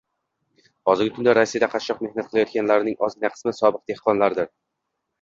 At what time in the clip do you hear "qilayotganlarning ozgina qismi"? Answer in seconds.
2.33-3.57